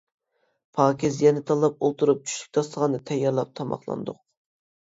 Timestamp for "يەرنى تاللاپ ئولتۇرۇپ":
1.25-2.25